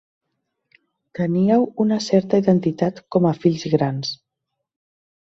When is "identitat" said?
2.43-3.01